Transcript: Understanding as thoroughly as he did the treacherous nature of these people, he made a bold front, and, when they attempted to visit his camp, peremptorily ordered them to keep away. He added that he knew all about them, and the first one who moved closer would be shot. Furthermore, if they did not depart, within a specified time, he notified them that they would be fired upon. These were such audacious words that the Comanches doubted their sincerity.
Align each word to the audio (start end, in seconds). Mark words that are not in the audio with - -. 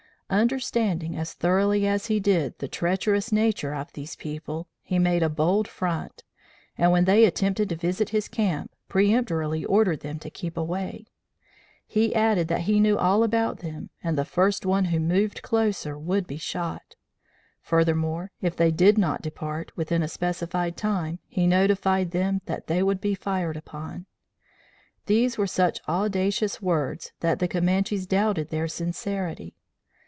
Understanding 0.33 1.17
as 1.17 1.33
thoroughly 1.33 1.85
as 1.85 2.05
he 2.05 2.17
did 2.21 2.57
the 2.59 2.69
treacherous 2.69 3.33
nature 3.33 3.73
of 3.75 3.91
these 3.91 4.15
people, 4.15 4.69
he 4.81 4.97
made 4.97 5.21
a 5.23 5.27
bold 5.27 5.67
front, 5.67 6.23
and, 6.77 6.89
when 6.89 7.03
they 7.03 7.25
attempted 7.25 7.67
to 7.67 7.75
visit 7.75 8.11
his 8.11 8.29
camp, 8.29 8.71
peremptorily 8.87 9.65
ordered 9.65 9.99
them 9.99 10.19
to 10.19 10.29
keep 10.29 10.55
away. 10.55 11.05
He 11.85 12.15
added 12.15 12.47
that 12.47 12.61
he 12.61 12.79
knew 12.79 12.97
all 12.97 13.23
about 13.23 13.59
them, 13.59 13.89
and 14.01 14.17
the 14.17 14.23
first 14.23 14.65
one 14.65 14.85
who 14.85 15.01
moved 15.01 15.41
closer 15.41 15.99
would 15.99 16.27
be 16.27 16.37
shot. 16.37 16.95
Furthermore, 17.59 18.31
if 18.41 18.55
they 18.55 18.71
did 18.71 18.97
not 18.97 19.21
depart, 19.21 19.75
within 19.75 20.01
a 20.01 20.07
specified 20.07 20.77
time, 20.77 21.19
he 21.27 21.45
notified 21.45 22.11
them 22.11 22.39
that 22.45 22.67
they 22.67 22.81
would 22.81 23.01
be 23.01 23.15
fired 23.15 23.57
upon. 23.57 24.05
These 25.07 25.37
were 25.37 25.45
such 25.45 25.81
audacious 25.89 26.61
words 26.61 27.11
that 27.19 27.39
the 27.39 27.49
Comanches 27.49 28.07
doubted 28.07 28.47
their 28.47 28.69
sincerity. 28.69 29.57